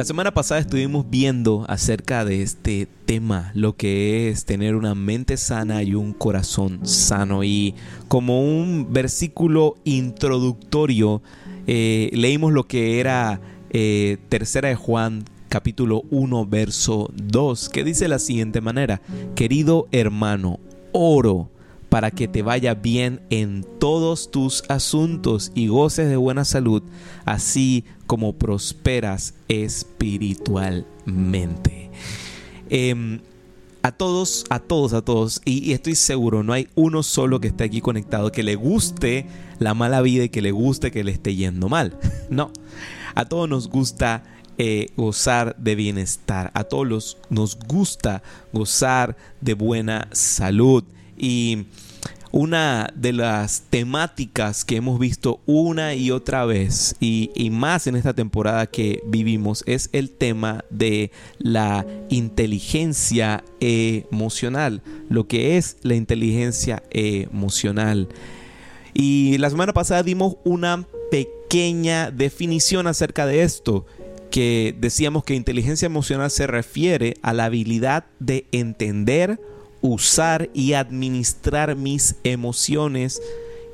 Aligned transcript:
La 0.00 0.06
semana 0.06 0.32
pasada 0.32 0.62
estuvimos 0.62 1.10
viendo 1.10 1.66
acerca 1.68 2.24
de 2.24 2.40
este 2.40 2.88
tema, 3.04 3.52
lo 3.54 3.76
que 3.76 4.30
es 4.30 4.46
tener 4.46 4.74
una 4.74 4.94
mente 4.94 5.36
sana 5.36 5.82
y 5.82 5.94
un 5.94 6.14
corazón 6.14 6.86
sano. 6.86 7.44
Y 7.44 7.74
como 8.08 8.40
un 8.40 8.94
versículo 8.94 9.76
introductorio, 9.84 11.20
eh, 11.66 12.08
leímos 12.14 12.54
lo 12.54 12.66
que 12.66 12.98
era 12.98 13.42
eh, 13.68 14.16
Tercera 14.30 14.70
de 14.70 14.74
Juan 14.74 15.24
capítulo 15.50 16.04
1 16.10 16.46
verso 16.46 17.10
2, 17.14 17.68
que 17.68 17.84
dice 17.84 18.08
la 18.08 18.20
siguiente 18.20 18.62
manera, 18.62 19.02
querido 19.34 19.86
hermano, 19.92 20.60
oro 20.92 21.50
para 21.90 22.10
que 22.12 22.28
te 22.28 22.42
vaya 22.42 22.74
bien 22.74 23.20
en 23.28 23.66
todos 23.78 24.30
tus 24.30 24.62
asuntos 24.68 25.52
y 25.54 25.66
goces 25.66 26.08
de 26.08 26.16
buena 26.16 26.46
salud, 26.46 26.82
así 27.26 27.84
como 28.06 28.32
prosperas 28.32 29.34
espiritualmente. 29.48 31.90
Em, 32.70 33.20
a 33.82 33.92
todos, 33.92 34.44
a 34.50 34.58
todos, 34.60 34.92
a 34.92 35.00
todos, 35.02 35.40
y, 35.44 35.72
estoy 35.72 35.96
seguro, 35.96 36.44
no 36.44 36.52
hay 36.52 36.68
uno 36.76 37.02
solo 37.02 37.40
que 37.40 37.48
esté 37.48 37.64
aquí 37.64 37.80
conectado 37.80 38.30
que 38.30 38.44
le 38.44 38.54
guste 38.54 39.26
la 39.58 39.74
mala 39.74 40.00
vida 40.00 40.22
y 40.24 40.28
que 40.28 40.42
le 40.42 40.52
guste 40.52 40.92
que 40.92 41.02
le 41.02 41.10
esté 41.12 41.34
yendo 41.34 41.68
mal. 41.68 41.98
No, 42.30 42.52
a 43.16 43.24
todos 43.24 43.48
nos 43.48 43.68
gusta 43.68 44.22
eh, 44.56 44.90
gozar 44.96 45.56
de 45.56 45.74
bienestar, 45.74 46.52
a 46.54 46.62
todos 46.62 47.18
nos 47.28 47.58
gusta 47.58 48.22
gozar 48.52 49.16
de 49.40 49.54
buena 49.54 50.06
salud. 50.12 50.84
Y 51.20 51.66
una 52.32 52.88
de 52.94 53.12
las 53.12 53.64
temáticas 53.70 54.64
que 54.64 54.76
hemos 54.76 54.98
visto 54.98 55.40
una 55.46 55.94
y 55.94 56.10
otra 56.10 56.44
vez 56.44 56.94
y, 57.00 57.50
más 57.50 57.86
en 57.86 57.96
esta 57.96 58.14
temporada 58.14 58.66
que 58.66 59.02
vivimos 59.06 59.64
es 59.66 59.90
el 59.92 60.10
tema 60.10 60.64
de 60.70 61.10
la 61.38 61.84
inteligencia 62.08 63.44
emocional, 63.60 64.82
lo 65.08 65.26
que 65.26 65.56
es 65.58 65.76
la 65.82 65.94
inteligencia 65.94 66.82
emocional. 66.90 68.08
Y 68.94 69.36
la 69.38 69.50
semana 69.50 69.72
pasada 69.72 70.02
dimos 70.02 70.36
una 70.44 70.86
pequeña 71.10 72.10
definición 72.10 72.86
acerca 72.86 73.26
de 73.26 73.42
esto 73.42 73.86
que 74.30 74.74
decíamos 74.78 75.24
que 75.24 75.34
inteligencia 75.34 75.86
emocional 75.86 76.30
se 76.30 76.46
refiere 76.46 77.14
a 77.22 77.32
la 77.32 77.46
habilidad 77.46 78.04
de 78.20 78.46
entender, 78.52 79.40
usar 79.80 80.50
y 80.54 80.74
administrar 80.74 81.76
mis 81.76 82.16
emociones 82.24 83.20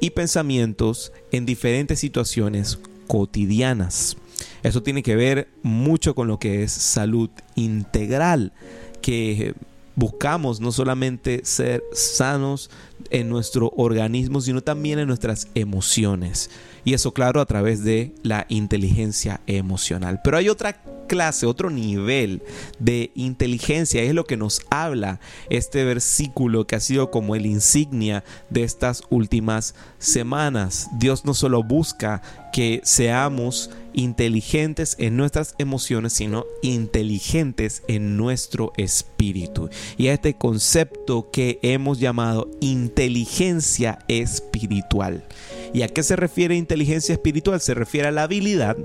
y 0.00 0.10
pensamientos 0.10 1.12
en 1.32 1.46
diferentes 1.46 1.98
situaciones 2.00 2.78
cotidianas. 3.06 4.16
Eso 4.62 4.82
tiene 4.82 5.02
que 5.02 5.16
ver 5.16 5.48
mucho 5.62 6.14
con 6.14 6.28
lo 6.28 6.38
que 6.38 6.62
es 6.62 6.72
salud 6.72 7.30
integral, 7.54 8.52
que 9.00 9.54
buscamos 9.94 10.60
no 10.60 10.72
solamente 10.72 11.40
ser 11.44 11.82
sanos 11.92 12.70
en 13.10 13.28
nuestro 13.28 13.72
organismo, 13.76 14.40
sino 14.40 14.62
también 14.62 14.98
en 14.98 15.08
nuestras 15.08 15.48
emociones. 15.54 16.50
Y 16.84 16.94
eso 16.94 17.12
claro 17.12 17.40
a 17.40 17.46
través 17.46 17.82
de 17.82 18.14
la 18.22 18.46
inteligencia 18.48 19.40
emocional. 19.46 20.20
Pero 20.22 20.36
hay 20.36 20.48
otra 20.48 20.82
clase, 21.06 21.46
otro 21.46 21.70
nivel 21.70 22.42
de 22.78 23.10
inteligencia. 23.14 24.02
Es 24.02 24.14
lo 24.14 24.24
que 24.24 24.36
nos 24.36 24.62
habla 24.70 25.20
este 25.50 25.84
versículo 25.84 26.66
que 26.66 26.76
ha 26.76 26.80
sido 26.80 27.10
como 27.10 27.34
el 27.34 27.46
insignia 27.46 28.24
de 28.50 28.62
estas 28.62 29.02
últimas 29.10 29.74
semanas. 29.98 30.88
Dios 30.98 31.24
no 31.24 31.34
solo 31.34 31.62
busca 31.62 32.22
que 32.52 32.80
seamos 32.84 33.70
inteligentes 33.92 34.94
en 34.98 35.16
nuestras 35.16 35.54
emociones, 35.58 36.12
sino 36.12 36.46
inteligentes 36.62 37.82
en 37.88 38.16
nuestro 38.16 38.72
espíritu. 38.76 39.68
Y 39.96 40.08
a 40.08 40.14
este 40.14 40.34
concepto 40.34 41.30
que 41.30 41.58
hemos 41.62 41.98
llamado 41.98 42.48
inteligencia 42.60 43.98
espiritual. 44.08 45.24
¿Y 45.72 45.82
a 45.82 45.88
qué 45.88 46.02
se 46.02 46.16
refiere 46.16 46.54
inteligencia 46.56 47.14
espiritual? 47.14 47.60
Se 47.60 47.74
refiere 47.74 48.08
a 48.08 48.12
la 48.12 48.22
habilidad 48.22 48.76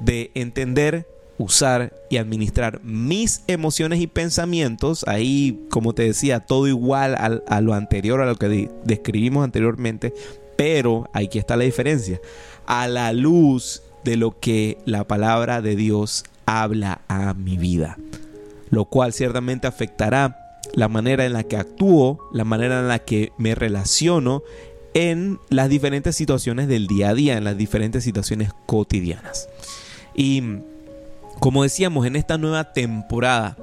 de 0.00 0.30
entender 0.34 1.06
usar 1.38 1.92
y 2.08 2.16
administrar 2.16 2.80
mis 2.82 3.42
emociones 3.46 4.00
y 4.00 4.06
pensamientos, 4.06 5.04
ahí 5.06 5.66
como 5.70 5.92
te 5.92 6.04
decía, 6.04 6.40
todo 6.40 6.66
igual 6.66 7.14
a, 7.14 7.60
lo 7.60 7.74
anterior, 7.74 8.20
a 8.20 8.26
lo 8.26 8.36
que 8.36 8.70
describimos 8.84 9.44
anteriormente, 9.44 10.14
pero 10.56 11.08
aquí 11.12 11.38
está 11.38 11.56
la 11.56 11.64
diferencia, 11.64 12.20
a 12.66 12.88
la 12.88 13.12
luz 13.12 13.82
de 14.04 14.16
lo 14.16 14.38
que 14.38 14.78
la 14.86 15.04
palabra 15.04 15.60
de 15.60 15.76
Dios 15.76 16.24
habla 16.46 17.00
a 17.08 17.34
mi 17.34 17.56
vida, 17.56 17.98
lo 18.70 18.86
cual 18.86 19.12
ciertamente 19.12 19.66
afectará 19.66 20.60
la 20.74 20.88
manera 20.88 21.26
en 21.26 21.32
la 21.32 21.42
que 21.42 21.56
actúo, 21.56 22.28
la 22.32 22.44
manera 22.44 22.80
en 22.80 22.88
la 22.88 23.00
que 23.00 23.32
me 23.38 23.54
relaciono 23.54 24.42
en 24.94 25.38
las 25.50 25.68
diferentes 25.68 26.16
situaciones 26.16 26.68
del 26.68 26.86
día 26.86 27.10
a 27.10 27.14
día, 27.14 27.36
en 27.36 27.44
las 27.44 27.58
diferentes 27.58 28.02
situaciones 28.02 28.50
cotidianas. 28.64 29.48
Y 30.14 30.42
como 31.40 31.62
decíamos, 31.62 32.06
en 32.06 32.16
esta 32.16 32.38
nueva 32.38 32.72
temporada 32.72 33.56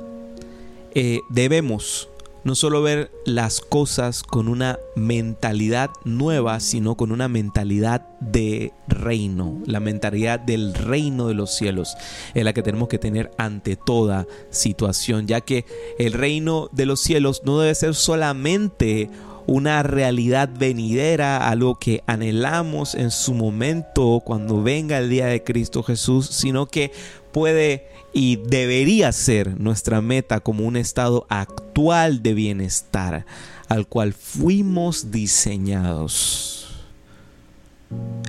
eh, 0.95 1.19
debemos 1.29 2.09
no 2.43 2.55
solo 2.55 2.81
ver 2.81 3.09
las 3.25 3.61
cosas 3.61 4.21
con 4.21 4.47
una 4.47 4.77
mentalidad 4.95 5.89
nueva, 6.03 6.59
sino 6.59 6.95
con 6.95 7.11
una 7.11 7.27
mentalidad 7.27 8.01
de 8.19 8.73
reino, 8.87 9.61
la 9.65 9.79
mentalidad 9.79 10.39
del 10.39 10.73
reino 10.73 11.27
de 11.27 11.35
los 11.35 11.55
cielos, 11.55 11.95
es 12.33 12.43
la 12.43 12.53
que 12.53 12.61
tenemos 12.61 12.89
que 12.89 12.99
tener 12.99 13.31
ante 13.37 13.75
toda 13.75 14.27
situación, 14.49 15.25
ya 15.25 15.41
que 15.41 15.65
el 15.97 16.13
reino 16.13 16.69
de 16.73 16.85
los 16.85 16.99
cielos 16.99 17.43
no 17.45 17.59
debe 17.59 17.75
ser 17.75 17.95
solamente 17.95 19.09
una 19.45 19.83
realidad 19.83 20.49
venidera, 20.57 21.49
algo 21.49 21.75
que 21.75 22.01
anhelamos 22.07 22.95
en 22.95 23.11
su 23.11 23.33
momento 23.33 24.21
cuando 24.23 24.63
venga 24.63 24.97
el 24.97 25.09
día 25.09 25.27
de 25.27 25.43
Cristo 25.43 25.83
Jesús, 25.83 26.27
sino 26.27 26.65
que 26.65 26.91
puede 27.33 27.89
y 28.13 28.37
debería 28.37 29.11
ser 29.11 29.59
nuestra 29.59 30.01
meta 30.01 30.39
como 30.39 30.65
un 30.65 30.77
estado 30.77 31.25
actual 31.27 32.23
de 32.23 32.33
bienestar 32.33 33.25
al 33.67 33.87
cual 33.87 34.13
fuimos 34.13 35.11
diseñados. 35.11 36.69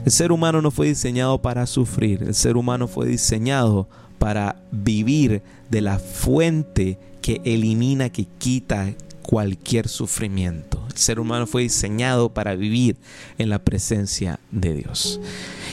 El 0.05 0.11
ser 0.11 0.33
humano 0.33 0.61
no 0.61 0.71
fue 0.71 0.89
diseñado 0.89 1.41
para 1.41 1.67
sufrir, 1.67 2.23
el 2.23 2.35
ser 2.35 2.57
humano 2.57 2.89
fue 2.89 3.07
diseñado 3.07 3.87
para 4.19 4.57
vivir 4.73 5.43
de 5.71 5.81
la 5.81 5.99
fuente 5.99 6.99
que 7.23 7.41
elimina, 7.45 8.11
que 8.11 8.27
quita 8.39 8.95
cualquier 9.23 9.89
sufrimiento. 9.89 10.85
El 10.91 10.99
ser 10.99 11.19
humano 11.19 11.47
fue 11.47 11.63
diseñado 11.63 12.33
para 12.33 12.55
vivir 12.55 12.97
en 13.39 13.49
la 13.49 13.59
presencia 13.59 14.39
de 14.51 14.75
Dios. 14.75 15.21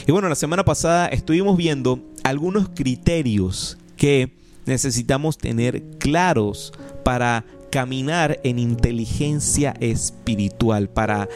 Y 0.06 0.12
bueno, 0.12 0.28
la 0.28 0.34
semana 0.34 0.64
pasada 0.64 1.06
estuvimos 1.08 1.56
viendo 1.56 2.00
algunos 2.24 2.68
criterios 2.68 3.78
que 3.96 4.30
necesitamos 4.66 5.38
tener 5.38 5.82
claros 5.98 6.72
para 7.04 7.44
caminar 7.70 8.38
en 8.44 8.58
inteligencia 8.58 9.74
espiritual, 9.80 10.88
para 10.88 11.28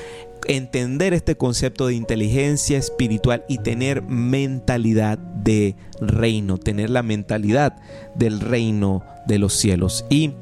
entender 0.46 1.12
este 1.14 1.36
concepto 1.36 1.86
de 1.86 1.94
inteligencia 1.94 2.78
espiritual 2.78 3.44
y 3.48 3.58
tener 3.58 4.02
mentalidad 4.02 5.18
de 5.18 5.74
reino, 6.00 6.58
tener 6.58 6.90
la 6.90 7.02
mentalidad 7.02 7.76
del 8.14 8.40
reino 8.40 9.02
de 9.26 9.38
los 9.38 9.54
cielos. 9.54 10.04
Y 10.10 10.32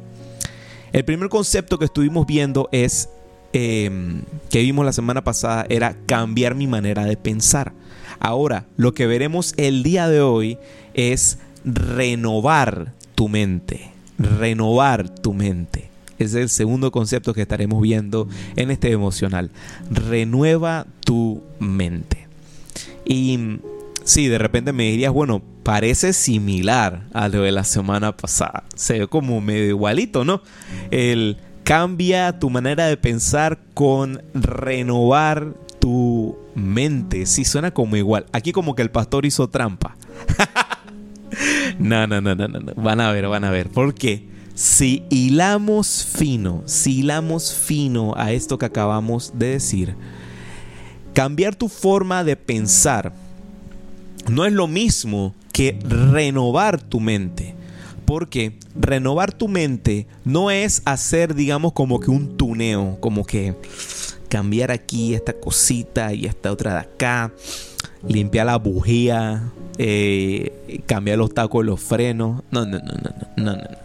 el 0.92 1.04
primer 1.04 1.28
concepto 1.28 1.78
que 1.78 1.86
estuvimos 1.86 2.26
viendo 2.26 2.68
es, 2.72 3.08
em, 3.54 4.22
que 4.50 4.60
vimos 4.60 4.84
la 4.84 4.92
semana 4.92 5.24
pasada, 5.24 5.64
era 5.70 5.96
cambiar 6.06 6.54
mi 6.54 6.66
manera 6.66 7.04
de 7.06 7.16
pensar. 7.16 7.72
Ahora, 8.20 8.66
lo 8.76 8.92
que 8.94 9.06
veremos 9.06 9.54
el 9.56 9.82
día 9.82 10.08
de 10.08 10.20
hoy 10.20 10.58
es 10.92 11.38
renovar 11.64 12.92
tu 13.14 13.28
mente, 13.28 13.92
renovar 14.18 15.08
tu 15.08 15.32
mente. 15.32 15.88
Es 16.18 16.34
el 16.34 16.48
segundo 16.48 16.90
concepto 16.90 17.32
que 17.32 17.42
estaremos 17.42 17.80
viendo 17.80 18.28
en 18.56 18.70
este 18.70 18.90
emocional. 18.90 19.50
Renueva 19.90 20.86
tu 21.04 21.42
mente. 21.58 22.26
Y 23.04 23.58
si 24.04 24.28
de 24.28 24.38
repente 24.38 24.72
me 24.72 24.90
dirías, 24.90 25.12
bueno, 25.12 25.42
parece 25.62 26.12
similar 26.12 27.04
a 27.12 27.28
lo 27.28 27.42
de 27.42 27.52
la 27.52 27.64
semana 27.64 28.16
pasada. 28.16 28.64
Se 28.74 28.98
ve 28.98 29.06
como 29.08 29.40
medio 29.40 29.66
igualito, 29.66 30.24
¿no? 30.24 30.42
El 30.90 31.38
cambia 31.64 32.38
tu 32.38 32.50
manera 32.50 32.86
de 32.86 32.96
pensar 32.96 33.58
con 33.74 34.22
renovar 34.34 35.54
tu 35.80 36.36
mente. 36.54 37.26
Sí, 37.26 37.44
suena 37.44 37.72
como 37.72 37.96
igual. 37.96 38.26
Aquí 38.32 38.52
como 38.52 38.74
que 38.74 38.82
el 38.82 38.90
pastor 38.90 39.26
hizo 39.26 39.48
trampa. 39.48 39.96
no, 41.78 42.06
no, 42.06 42.20
no, 42.20 42.34
no, 42.34 42.46
no. 42.48 42.72
Van 42.76 43.00
a 43.00 43.10
ver, 43.10 43.26
van 43.28 43.44
a 43.44 43.50
ver. 43.50 43.70
¿Por 43.70 43.94
qué? 43.94 44.28
Si 44.54 45.02
hilamos 45.10 46.04
fino, 46.04 46.62
si 46.66 47.00
hilamos 47.00 47.52
fino 47.52 48.14
a 48.16 48.30
esto 48.32 48.56
que 48.56 48.66
acabamos 48.66 49.32
de 49.34 49.46
decir, 49.46 49.96
cambiar 51.12 51.56
tu 51.56 51.68
forma 51.68 52.22
de 52.22 52.36
pensar 52.36 53.12
no 54.28 54.44
es 54.44 54.52
lo 54.52 54.68
mismo 54.68 55.34
que 55.52 55.78
renovar 55.82 56.80
tu 56.80 57.00
mente. 57.00 57.53
Porque 58.04 58.58
renovar 58.74 59.32
tu 59.32 59.48
mente 59.48 60.06
no 60.24 60.50
es 60.50 60.82
hacer, 60.84 61.34
digamos, 61.34 61.72
como 61.72 62.00
que 62.00 62.10
un 62.10 62.36
tuneo, 62.36 62.98
como 63.00 63.24
que 63.24 63.54
cambiar 64.28 64.70
aquí 64.70 65.14
esta 65.14 65.32
cosita 65.32 66.12
y 66.12 66.26
esta 66.26 66.50
otra 66.50 66.74
de 66.74 66.80
acá, 66.80 67.32
limpiar 68.06 68.46
la 68.46 68.56
bujía, 68.56 69.52
eh, 69.78 70.82
cambiar 70.86 71.18
los 71.18 71.32
tacos, 71.32 71.64
los 71.64 71.80
frenos. 71.80 72.42
No, 72.50 72.66
no, 72.66 72.78
no, 72.78 72.92
no, 72.92 73.14
no, 73.36 73.44
no, 73.44 73.56
no. 73.56 73.84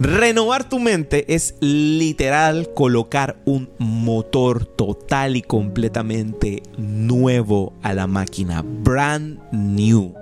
Renovar 0.00 0.68
tu 0.68 0.78
mente 0.78 1.34
es 1.34 1.54
literal 1.60 2.70
colocar 2.74 3.36
un 3.44 3.68
motor 3.78 4.64
total 4.64 5.36
y 5.36 5.42
completamente 5.42 6.62
nuevo 6.76 7.72
a 7.82 7.94
la 7.94 8.06
máquina. 8.06 8.64
Brand 8.64 9.40
new. 9.52 10.14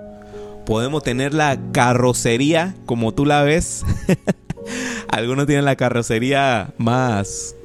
Podemos 0.67 1.01
tener 1.01 1.33
la 1.33 1.57
carrocería 1.71 2.75
como 2.85 3.13
tú 3.13 3.25
la 3.25 3.41
ves. 3.41 3.83
Algunos 5.07 5.47
tienen 5.47 5.65
la 5.65 5.77
carrocería 5.77 6.73
más, 6.77 7.55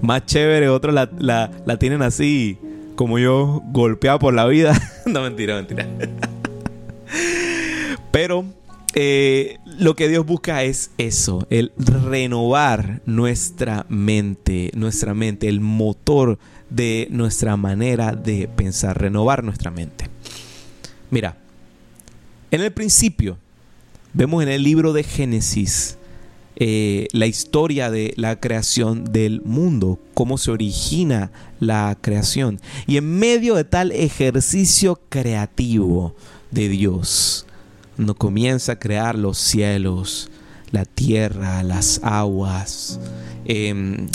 más 0.00 0.26
chévere, 0.26 0.68
otros 0.68 0.94
la, 0.94 1.50
la 1.64 1.78
tienen 1.78 2.02
así 2.02 2.58
como 3.00 3.18
yo, 3.18 3.62
golpeado 3.72 4.18
por 4.18 4.34
la 4.34 4.44
vida. 4.44 4.78
no, 5.06 5.22
mentira, 5.22 5.56
mentira. 5.56 5.88
Pero 8.10 8.44
eh, 8.94 9.56
lo 9.64 9.96
que 9.96 10.06
Dios 10.06 10.26
busca 10.26 10.64
es 10.64 10.90
eso, 10.98 11.46
el 11.48 11.72
renovar 11.78 13.00
nuestra 13.06 13.86
mente, 13.88 14.70
nuestra 14.74 15.14
mente, 15.14 15.48
el 15.48 15.60
motor 15.60 16.38
de 16.68 17.08
nuestra 17.10 17.56
manera 17.56 18.12
de 18.12 18.48
pensar, 18.48 19.00
renovar 19.00 19.44
nuestra 19.44 19.70
mente. 19.70 20.04
Mira, 21.08 21.38
en 22.50 22.60
el 22.60 22.72
principio, 22.72 23.38
vemos 24.12 24.42
en 24.42 24.48
el 24.48 24.62
libro 24.62 24.92
de 24.92 25.02
Génesis 25.02 25.96
eh, 26.62 27.08
la 27.12 27.26
historia 27.26 27.90
de 27.90 28.12
la 28.16 28.38
creación 28.38 29.04
del 29.04 29.40
mundo, 29.40 29.98
cómo 30.12 30.36
se 30.36 30.50
origina 30.50 31.32
la 31.58 31.96
creación. 31.98 32.60
Y 32.86 32.98
en 32.98 33.18
medio 33.18 33.54
de 33.54 33.64
tal 33.64 33.92
ejercicio 33.92 35.00
creativo 35.08 36.14
de 36.50 36.68
Dios, 36.68 37.46
no 37.96 38.14
comienza 38.14 38.72
a 38.72 38.78
crear 38.78 39.16
los 39.16 39.38
cielos, 39.38 40.30
la 40.70 40.84
tierra, 40.84 41.62
las 41.62 41.98
aguas, 42.02 43.00
em, 43.46 44.08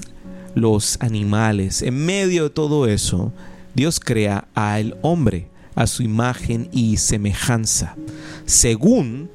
los 0.54 0.98
animales. 1.02 1.82
En 1.82 2.06
medio 2.06 2.44
de 2.44 2.50
todo 2.52 2.88
eso, 2.88 3.34
Dios 3.74 4.00
crea 4.00 4.48
al 4.54 4.98
hombre 5.02 5.48
a 5.76 5.88
su 5.88 6.04
imagen 6.04 6.70
y 6.72 6.98
semejanza, 6.98 7.96
según 8.46 9.30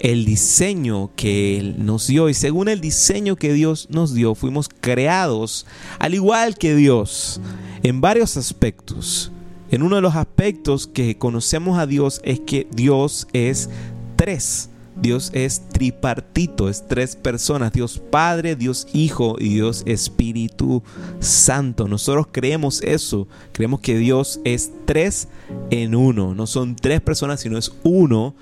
el 0.00 0.24
diseño 0.24 1.10
que 1.16 1.58
Él 1.58 1.84
nos 1.84 2.06
dio. 2.06 2.28
Y 2.28 2.34
según 2.34 2.68
el 2.68 2.80
diseño 2.80 3.36
que 3.36 3.52
Dios 3.52 3.88
nos 3.90 4.14
dio, 4.14 4.34
fuimos 4.34 4.68
creados 4.80 5.66
al 5.98 6.14
igual 6.14 6.56
que 6.56 6.74
Dios 6.74 7.40
en 7.82 8.00
varios 8.00 8.36
aspectos. 8.36 9.32
En 9.70 9.82
uno 9.82 9.96
de 9.96 10.02
los 10.02 10.14
aspectos 10.14 10.86
que 10.86 11.18
conocemos 11.18 11.78
a 11.78 11.86
Dios 11.86 12.20
es 12.24 12.40
que 12.40 12.66
Dios 12.70 13.28
es 13.32 13.68
tres. 14.16 14.70
Dios 15.00 15.30
es 15.32 15.62
tripartito, 15.68 16.68
es 16.68 16.86
tres 16.86 17.14
personas, 17.14 17.72
Dios 17.72 18.00
Padre, 18.10 18.56
Dios 18.56 18.86
Hijo 18.92 19.36
y 19.38 19.54
Dios 19.54 19.82
Espíritu 19.86 20.82
Santo. 21.20 21.86
Nosotros 21.86 22.26
creemos 22.32 22.82
eso, 22.82 23.28
creemos 23.52 23.80
que 23.80 23.96
Dios 23.96 24.40
es 24.44 24.72
tres 24.86 25.28
en 25.70 25.94
uno, 25.94 26.34
no 26.34 26.46
son 26.46 26.74
tres 26.74 27.00
personas, 27.00 27.40
sino 27.40 27.58
es 27.58 27.72
uno 27.84 28.34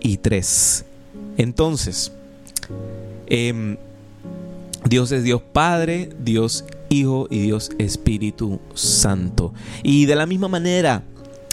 y 0.00 0.18
tres. 0.18 0.84
Entonces, 1.38 2.12
em, 3.26 3.76
Dios 4.84 5.12
es 5.12 5.22
Dios 5.22 5.42
Padre, 5.52 6.10
Dios 6.22 6.64
Hijo 6.88 7.26
y 7.30 7.38
Dios 7.40 7.70
Espíritu 7.78 8.60
Santo. 8.74 9.54
Y 9.82 10.04
de 10.04 10.16
la 10.16 10.26
misma 10.26 10.48
manera, 10.48 11.04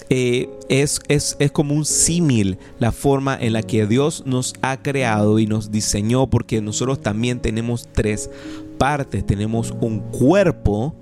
eh, 0.10 0.50
es, 0.70 1.02
es, 1.08 1.36
como 1.52 1.76
un 1.76 1.86
símil 1.86 2.58
la 2.80 2.92
forma 2.92 3.38
en 3.40 3.54
la 3.54 3.62
que 3.62 3.86
Dios 3.86 4.24
nos 4.26 4.54
ha 4.62 4.82
creado 4.82 5.40
y 5.40 5.48
nos 5.48 5.72
diseñó, 5.72 6.30
porque 6.30 6.62
nosotros 6.62 7.02
también 7.02 7.40
tenemos 7.40 7.88
tres 7.92 8.30
partes. 8.78 9.26
Tenemos 9.26 9.74
un 9.82 10.00
cuerpo, 10.00 10.96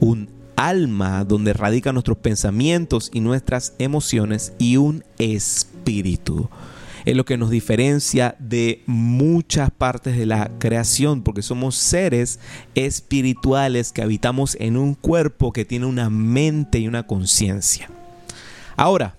un 0.00 0.28
alma 0.56 1.24
donde 1.24 1.52
radican 1.52 1.94
nuestros 1.94 2.18
pensamientos 2.18 3.10
y 3.12 3.20
nuestras 3.20 3.74
emociones 3.78 4.52
y 4.58 4.76
un 4.76 5.04
espíritu 5.18 6.48
es 7.08 7.16
lo 7.16 7.24
que 7.24 7.38
nos 7.38 7.48
diferencia 7.48 8.36
de 8.38 8.82
muchas 8.84 9.70
partes 9.70 10.16
de 10.18 10.26
la 10.26 10.50
creación, 10.58 11.22
porque 11.22 11.40
somos 11.40 11.74
seres 11.74 12.38
espirituales 12.74 13.92
que 13.92 14.02
habitamos 14.02 14.58
en 14.60 14.76
un 14.76 14.94
cuerpo 14.94 15.52
que 15.52 15.64
tiene 15.64 15.86
una 15.86 16.10
mente 16.10 16.80
y 16.80 16.86
una 16.86 17.06
conciencia. 17.06 17.88
Ahora, 18.78 19.16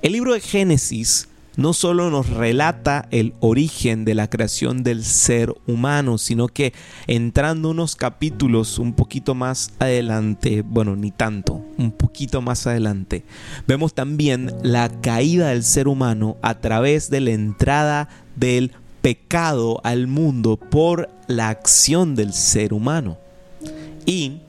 el 0.00 0.12
libro 0.12 0.32
de 0.32 0.40
Génesis 0.40 1.28
no 1.56 1.74
solo 1.74 2.08
nos 2.08 2.30
relata 2.30 3.06
el 3.10 3.34
origen 3.40 4.06
de 4.06 4.14
la 4.14 4.30
creación 4.30 4.82
del 4.82 5.04
ser 5.04 5.54
humano, 5.66 6.16
sino 6.16 6.48
que 6.48 6.72
entrando 7.06 7.68
unos 7.68 7.96
capítulos 7.96 8.78
un 8.78 8.94
poquito 8.94 9.34
más 9.34 9.72
adelante, 9.78 10.62
bueno, 10.62 10.96
ni 10.96 11.10
tanto, 11.10 11.62
un 11.76 11.92
poquito 11.92 12.40
más 12.40 12.66
adelante, 12.66 13.24
vemos 13.66 13.92
también 13.92 14.50
la 14.62 14.88
caída 15.02 15.48
del 15.48 15.62
ser 15.62 15.86
humano 15.86 16.38
a 16.40 16.54
través 16.58 17.10
de 17.10 17.20
la 17.20 17.32
entrada 17.32 18.08
del 18.36 18.72
pecado 19.02 19.82
al 19.84 20.06
mundo 20.06 20.56
por 20.56 21.10
la 21.26 21.50
acción 21.50 22.14
del 22.14 22.32
ser 22.32 22.72
humano. 22.72 23.18
Y 24.06 24.40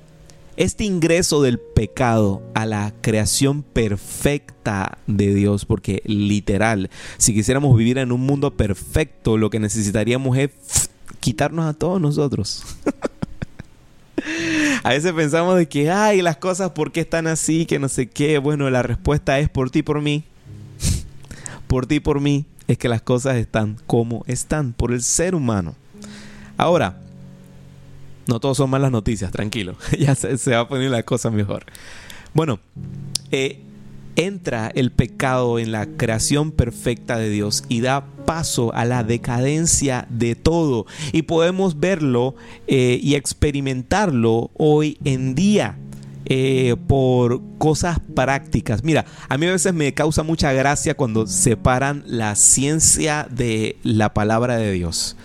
este 0.57 0.83
ingreso 0.83 1.42
del 1.42 1.59
pecado 1.59 2.42
a 2.56 2.65
la 2.65 2.94
creación 3.01 3.62
perfecta 3.62 4.98
de 5.06 5.33
Dios, 5.33 5.65
porque 5.65 6.01
literal, 6.06 6.89
si 7.18 7.33
quisiéramos 7.33 7.77
vivir 7.77 8.00
en 8.00 8.12
un 8.12 8.21
mundo 8.21 8.51
perfecto, 8.51 9.38
lo 9.38 9.51
que 9.51 9.59
necesitaríamos 9.59 10.36
es 10.38 10.50
quitarnos 11.19 11.65
a 11.65 11.74
todos 11.74 12.01
nosotros. 12.01 12.63
a 14.83 14.89
veces 14.89 15.13
pensamos 15.13 15.57
de 15.57 15.68
que, 15.68 15.92
ay, 15.92 16.24
las 16.24 16.38
cosas, 16.38 16.71
¿por 16.71 16.92
qué 16.92 17.01
están 17.01 17.27
así? 17.27 17.68
Que 17.68 17.77
no 17.77 17.88
sé 17.88 18.07
qué. 18.07 18.39
Bueno, 18.39 18.69
la 18.71 18.81
respuesta 18.81 19.39
es 19.39 19.50
por 19.50 19.69
ti, 19.69 19.83
por 19.83 20.01
mí. 20.01 20.24
por 21.68 21.86
ti, 21.86 22.00
por 22.00 22.19
mí, 22.19 22.46
es 22.67 22.79
que 22.79 22.89
las 22.89 23.03
cosas 23.03 23.36
están 23.36 23.77
como 23.86 24.24
están, 24.25 24.74
por 24.74 24.91
el 24.91 25.03
ser 25.03 25.36
humano. 25.36 25.75
Ahora, 26.58 27.00
no 28.27 28.39
todos 28.39 28.57
son 28.57 28.69
malas 28.69 28.91
noticias, 28.91 29.31
tranquilo. 29.31 29.75
ya 30.00 30.15
se, 30.15 30.51
va 30.51 30.62
a 30.62 30.67
poner 30.67 30.91
la 30.91 31.03
cosa 31.03 31.29
mejor. 31.29 31.65
Bueno, 32.34 32.60
eh, 33.31 33.62
entra 34.15 34.72
el 34.74 34.91
pecado 34.91 35.60
en 35.60 35.72
la 35.72 35.86
creación 35.86 36.51
perfecta 36.51 37.17
de 37.17 37.29
Dios 37.29 37.63
y 37.69 37.81
da 37.81 38.05
paso 38.25 38.74
a 38.74 38.86
la 38.86 39.03
decadencia 39.03 40.07
de 40.10 40.36
todo. 40.36 40.86
Y 41.13 41.24
podemos 41.24 41.79
verlo 41.79 42.36
eh, 42.67 43.00
y 43.01 43.15
experimentarlo 43.15 44.51
hoy 44.55 44.98
en 45.03 45.36
día. 45.36 45.77
Eh, 46.29 46.75
por 46.88 47.41
cosas 47.57 48.01
prácticas. 48.13 48.84
Mira, 48.84 49.05
a 49.29 49.38
mí 49.38 49.46
a 49.46 49.53
veces 49.53 49.74
me 49.74 49.93
causa 49.93 50.24
mucha 50.24 50.51
gracia 50.51 50.93
cuando 50.93 51.25
separan 51.25 52.03
la 52.05 52.36
ciencia 52.36 53.29
de 53.31 53.77
la 53.81 54.13
palabra 54.13 54.57
de 54.57 54.74
Dios 54.74 55.15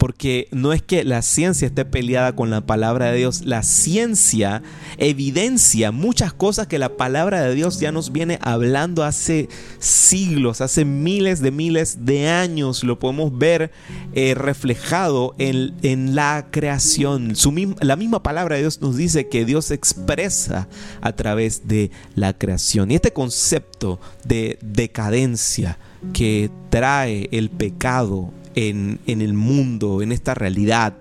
porque 0.00 0.48
no 0.50 0.72
es 0.72 0.80
que 0.80 1.04
la 1.04 1.20
ciencia 1.20 1.66
esté 1.66 1.84
peleada 1.84 2.34
con 2.34 2.48
la 2.48 2.62
palabra 2.62 3.12
de 3.12 3.18
Dios, 3.18 3.42
la 3.44 3.62
ciencia 3.62 4.62
evidencia 4.96 5.92
muchas 5.92 6.32
cosas 6.32 6.66
que 6.66 6.78
la 6.78 6.96
palabra 6.96 7.42
de 7.42 7.54
Dios 7.54 7.80
ya 7.80 7.92
nos 7.92 8.10
viene 8.10 8.38
hablando 8.40 9.04
hace 9.04 9.50
siglos, 9.78 10.62
hace 10.62 10.86
miles 10.86 11.40
de 11.40 11.50
miles 11.50 12.06
de 12.06 12.30
años, 12.30 12.82
lo 12.82 12.98
podemos 12.98 13.36
ver 13.36 13.72
eh, 14.14 14.32
reflejado 14.34 15.34
en, 15.36 15.74
en, 15.82 16.14
la 16.14 16.46
creación. 16.50 17.34
la 17.82 17.96
misma 17.96 18.22
palabra 18.22 18.56
de 18.56 18.62
Dios 18.62 18.80
nos 18.80 18.96
dice 18.96 19.28
que 19.28 19.44
Dios 19.44 19.70
expresa 19.70 20.66
a 21.02 21.12
través 21.12 21.68
de 21.68 21.90
la 22.14 22.32
creación. 22.32 22.90
Y 22.90 22.94
este 22.94 23.12
concepto 23.12 24.00
de 24.24 24.58
decadencia 24.62 25.78
que 26.14 26.50
trae 26.70 27.28
el 27.32 27.50
pecado 27.50 28.32
en, 28.68 28.98
el 29.06 29.32
mundo, 29.32 30.02
en 30.02 30.12
esta 30.12 30.34
realidad, 30.34 30.94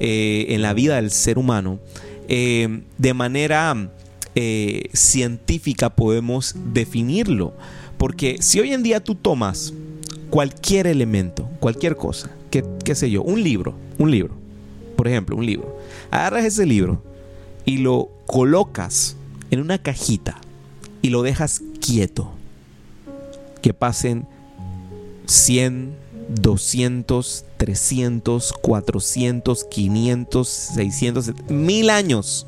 eh, 0.00 0.46
en 0.50 0.62
la 0.62 0.74
vida 0.74 0.96
del 0.96 1.10
ser 1.10 1.38
humano, 1.38 1.78
eh, 2.28 2.82
de 2.98 3.14
manera 3.14 3.90
eh, 4.34 4.88
científica 4.92 5.90
podemos 5.90 6.54
definirlo. 6.72 7.52
Porque 7.98 8.38
si 8.40 8.60
hoy 8.60 8.72
en 8.72 8.82
día 8.82 9.00
tú 9.00 9.14
tomas 9.14 9.74
cualquier 10.30 10.86
elemento, 10.86 11.48
cualquier 11.60 11.96
cosa, 11.96 12.30
qué 12.50 12.94
sé 12.94 13.10
yo, 13.10 13.22
un 13.22 13.42
libro, 13.42 13.74
un 13.98 14.10
libro, 14.10 14.34
por 14.96 15.08
ejemplo, 15.08 15.36
un 15.36 15.44
libro, 15.44 15.76
agarras 16.10 16.44
ese 16.44 16.66
libro 16.66 17.02
y 17.64 17.78
lo 17.78 18.08
colocas 18.26 19.16
en 19.50 19.60
una 19.60 19.78
cajita 19.78 20.40
y 21.02 21.10
lo 21.10 21.22
dejas 21.22 21.62
quieto, 21.80 22.30
que 23.62 23.74
pasen 23.74 24.26
100, 25.26 25.94
200, 26.30 27.44
300, 27.56 28.52
400, 28.52 29.64
500, 29.64 30.48
600, 30.48 31.32
mil 31.48 31.90
años. 31.90 32.46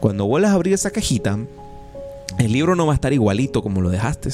Cuando 0.00 0.26
vuelvas 0.26 0.52
a 0.52 0.54
abrir 0.54 0.74
esa 0.74 0.90
cajita, 0.90 1.38
el 2.38 2.52
libro 2.52 2.74
no 2.74 2.86
va 2.86 2.92
a 2.92 2.94
estar 2.94 3.12
igualito 3.12 3.62
como 3.62 3.80
lo 3.80 3.90
dejaste. 3.90 4.30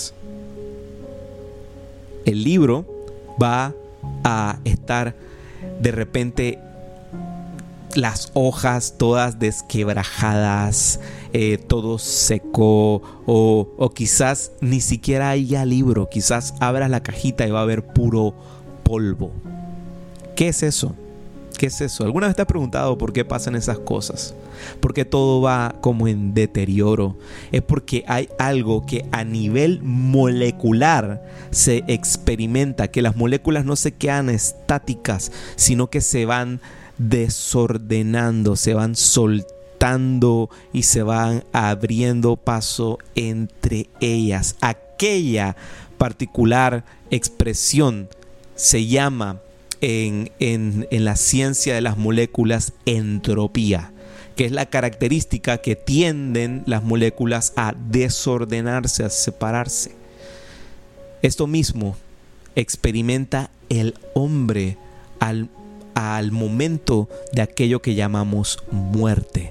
El 2.25 2.45
libro 2.45 2.87
va 3.43 3.75
a 4.25 4.59
estar 4.64 5.14
de 5.81 5.93
repente 5.93 6.59
las 7.95 8.31
hojas 8.35 8.95
todas 8.99 9.38
desquebrajadas, 9.38 11.00
eh, 11.32 11.58
todo 11.58 11.99
seco 11.99 13.02
o, 13.26 13.68
o 13.76 13.90
quizás 13.90 14.52
ni 14.61 14.80
siquiera 14.80 15.30
haya 15.30 15.64
libro, 15.64 16.08
quizás 16.08 16.54
abras 16.61 16.90
la 16.90 17.02
cajita 17.02 17.47
y 17.47 17.50
va 17.50 17.61
a 17.61 17.62
haber 17.62 17.85
puro 17.85 18.35
polvo. 18.82 19.30
¿Qué 20.35 20.49
es 20.49 20.62
eso? 20.62 20.94
¿Qué 21.58 21.66
es 21.66 21.80
eso? 21.80 22.04
¿Alguna 22.04 22.28
vez 22.28 22.37
te 22.37 22.42
has 22.42 22.49
preguntado 22.49 22.97
por 22.97 23.12
qué 23.12 23.25
pasan 23.25 23.56
esas 23.56 23.80
cosas? 23.80 24.35
Porque 24.80 25.04
todo 25.04 25.40
va 25.40 25.75
como 25.80 26.06
en 26.06 26.32
deterioro. 26.32 27.16
Es 27.50 27.62
porque 27.62 28.04
hay 28.06 28.28
algo 28.38 28.87
que 28.87 29.04
a 29.11 29.25
nivel 29.25 29.80
molecular 29.82 31.26
se 31.50 31.82
experimenta, 31.88 32.88
que 32.88 33.02
las 33.02 33.16
moléculas 33.16 33.64
no 33.64 33.75
se 33.75 33.92
quedan 33.92 34.30
estáticas, 34.30 35.32
sino 35.56 35.88
que 35.88 36.00
se 36.00 36.26
van 36.26 36.61
desordenando, 36.97 38.54
se 38.54 38.75
van 38.75 38.94
soltando 38.94 39.57
y 40.73 40.82
se 40.82 41.02
van 41.02 41.44
abriendo 41.52 42.37
paso 42.37 42.99
entre 43.14 43.88
ellas. 44.00 44.56
Aquella 44.61 45.56
particular 45.99 46.85
expresión 47.11 48.08
se 48.54 48.87
llama 48.87 49.40
en, 49.80 50.87
la 50.90 51.16
ciencia 51.16 51.75
de 51.75 51.80
las 51.80 51.97
moléculas 51.97 52.73
entropía, 52.87 53.92
que 54.37 54.47
es 54.47 54.52
la 54.52 54.66
característica 54.66 55.58
que 55.58 55.76
tienden 55.76 56.64
las 56.66 56.82
moléculas 56.82 57.52
a 57.56 57.75
desordenarse, 57.88 59.04
a 59.04 59.11
separarse. 59.11 59.92
Esto 61.23 61.47
mismo 61.47 61.97
experimenta 62.56 63.50
el 63.68 63.94
hombre 64.14 64.76
al, 65.20 65.49
al 65.94 66.32
momento 66.32 67.08
de 67.32 67.42
aquello 67.42 67.80
que 67.80 67.94
llamamos 67.94 68.58
muerte. 68.73 69.50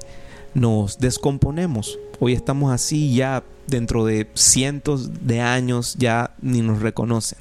Nos 0.57 0.97
descomponemos. 0.97 1.99
Hoy 2.19 2.33
estamos 2.33 2.73
así 2.73 3.13
ya 3.13 3.43
dentro 3.67 4.05
de 4.05 4.27
cientos 4.33 5.27
de 5.27 5.39
años 5.39 5.95
ya 5.99 6.31
ni 6.41 6.61
nos 6.61 6.81
reconocen. 6.81 7.37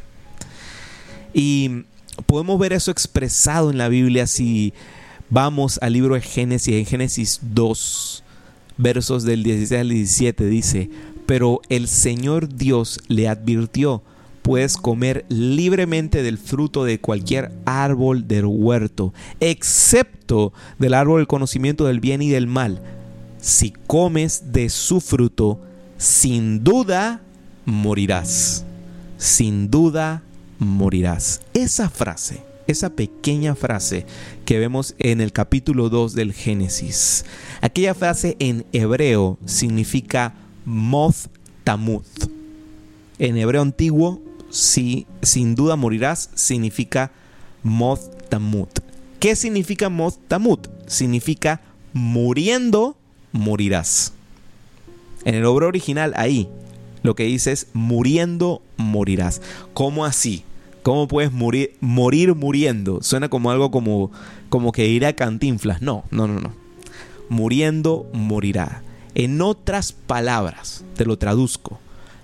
Y 1.33 1.85
podemos 2.27 2.59
ver 2.59 2.75
eso 2.75 2.91
expresado 2.91 3.71
en 3.71 3.79
la 3.79 3.89
Biblia 3.89 4.27
si 4.27 4.75
vamos 5.31 5.79
al 5.81 5.95
libro 5.95 6.15
de 6.15 6.21
Génesis, 6.21 6.75
en 6.75 6.85
Génesis 6.85 7.41
2, 7.41 8.23
versos 8.77 9.23
del 9.23 9.45
16 9.45 9.81
al 9.81 9.89
17, 9.89 10.45
dice, 10.45 10.91
pero 11.25 11.63
el 11.71 11.89
Señor 11.89 12.55
Dios 12.55 13.01
le 13.09 13.29
advirtió, 13.29 14.03
puedes 14.43 14.77
comer 14.77 15.25
libremente 15.31 16.23
del 16.23 16.37
fruto 16.37 16.85
de 16.85 17.01
cualquier 17.01 17.51
árbol 17.65 18.29
del 18.29 18.45
huerto, 18.45 19.15
excepto 19.41 20.53
del 20.79 20.93
árbol 20.93 21.21
del 21.21 21.27
conocimiento 21.27 21.87
del 21.87 22.01
bien 22.01 22.21
y 22.21 22.29
del 22.29 22.47
mal. 22.47 22.83
Si 23.47 23.71
comes 23.71 24.51
de 24.51 24.69
su 24.69 25.01
fruto, 25.01 25.61
sin 25.99 26.65
duda 26.65 27.23
morirás. 27.65 28.65
Sin 29.19 29.71
duda 29.71 30.25
morirás. 30.59 31.43
Esa 31.55 31.89
frase, 31.89 32.43
esa 32.67 32.91
pequeña 32.91 33.55
frase 33.55 34.05
que 34.45 34.59
vemos 34.59 34.97
en 34.99 35.21
el 35.21 35.31
capítulo 35.31 35.91
2 35.91 36.15
del 36.15 36.33
Génesis, 36.33 37.25
aquella 37.61 37.95
frase 37.95 38.35
en 38.41 38.67
hebreo 38.73 39.39
significa 39.45 40.35
moth 40.65 41.29
tamut. 41.63 42.05
En 43.21 43.37
hebreo 43.37 43.63
antiguo, 43.63 44.21
si 44.51 45.07
sin 45.23 45.55
duda 45.55 45.77
morirás, 45.77 46.31
significa 46.35 47.13
moth 47.63 48.29
tamut. 48.29 48.81
¿Qué 49.21 49.37
significa 49.37 49.89
moth 49.89 50.17
tamut? 50.27 50.67
Significa 50.89 51.61
muriendo 51.93 52.97
morirás. 53.37 54.13
En 55.25 55.35
el 55.35 55.45
hebreo 55.45 55.69
original, 55.69 56.13
ahí, 56.17 56.49
lo 57.03 57.15
que 57.15 57.25
dice 57.25 57.53
es 57.53 57.69
muriendo 57.73 58.63
morirás. 58.77 59.41
¿Cómo 59.75 60.05
así? 60.05 60.45
¿Cómo 60.83 61.09
puedes 61.09 61.33
morir, 61.33 61.77
morir 61.81 62.35
muriendo? 62.35 63.03
Suena 63.03 63.29
como 63.29 63.51
algo 63.51 63.71
como, 63.71 64.11
como 64.49 64.73
que 64.73 64.87
ir 64.87 65.05
a 65.05 65.15
cantinflas. 65.15 65.83
No, 65.83 66.05
no, 66.11 66.29
no, 66.29 66.41
no. 66.41 66.53
Muriendo 67.29 68.07
morirá. 68.13 68.83
En 69.15 69.41
otras 69.41 69.93
palabras, 69.93 70.85
te 70.95 71.05
lo 71.05 71.19
traduzco, 71.19 71.81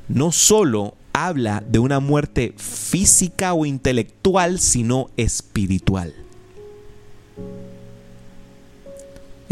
no 0.08 0.30
solo 0.30 0.94
habla 1.12 1.62
de 1.66 1.78
una 1.78 2.00
muerte 2.00 2.54
física 2.56 3.54
o 3.54 3.66
intelectual, 3.66 4.58
sino 4.58 5.08
espiritual. 5.16 6.14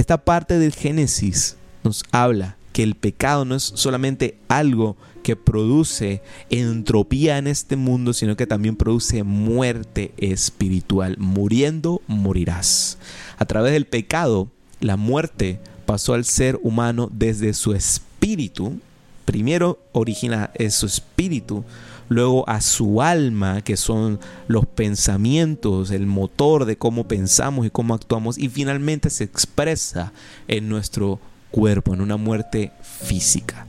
Esta 0.01 0.17
parte 0.17 0.59
del 0.59 0.73
Génesis 0.73 1.57
nos 1.85 2.05
habla 2.11 2.57
que 2.73 2.83
el 2.83 2.95
pecado 2.95 3.45
no 3.45 3.55
es 3.55 3.65
solamente 3.75 4.39
algo 4.49 4.97
que 5.23 5.37
produce 5.37 6.23
entropía 6.49 7.37
en 7.37 7.47
este 7.47 7.77
mundo, 7.77 8.15
sino 8.15 8.35
que 8.35 8.47
también 8.47 8.77
produce 8.77 9.25
muerte 9.25 10.15
espiritual. 10.17 11.19
Muriendo, 11.19 12.01
morirás. 12.07 12.97
A 13.37 13.45
través 13.45 13.75
del 13.75 13.85
pecado, 13.85 14.49
la 14.81 14.97
muerte 14.97 15.61
pasó 15.85 16.15
al 16.15 16.25
ser 16.25 16.59
humano 16.63 17.11
desde 17.13 17.53
su 17.53 17.75
espíritu. 17.75 18.81
Primero 19.27 19.81
origina 19.93 20.51
en 20.55 20.71
su 20.71 20.87
espíritu, 20.87 21.63
luego 22.11 22.47
a 22.49 22.61
su 22.61 23.01
alma, 23.01 23.63
que 23.63 23.77
son 23.77 24.19
los 24.49 24.67
pensamientos, 24.67 25.93
el 25.93 26.07
motor 26.07 26.65
de 26.65 26.77
cómo 26.77 27.07
pensamos 27.07 27.65
y 27.65 27.71
cómo 27.71 27.95
actuamos, 27.95 28.37
y 28.37 28.49
finalmente 28.49 29.09
se 29.11 29.25
expresa 29.25 30.13
en 30.49 30.69
nuestro 30.69 31.21
cuerpo, 31.53 31.95
en 31.95 32.01
una 32.01 32.17
muerte 32.17 32.73
física. 32.83 33.65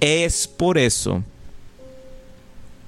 Es 0.00 0.48
por 0.48 0.78
eso, 0.78 1.22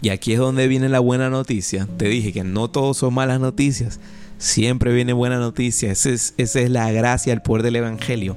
y 0.02 0.09
aquí 0.09 0.33
es 0.33 0.40
donde 0.40 0.67
viene 0.67 0.88
la 0.88 1.00
buena 1.00 1.31
noticia, 1.31 1.87
te 1.97 2.09
dije 2.09 2.33
que 2.33 2.43
no 2.43 2.69
todos 2.69 2.97
son 2.97 3.14
malas 3.14 3.38
noticias, 3.38 4.00
siempre 4.37 4.93
viene 4.93 5.12
buena 5.12 5.38
noticia, 5.38 5.93
esa 5.93 6.11
es, 6.11 6.35
esa 6.38 6.59
es 6.59 6.71
la 6.71 6.90
gracia, 6.90 7.33
el 7.33 7.40
poder 7.40 7.62
del 7.62 7.76
Evangelio. 7.76 8.37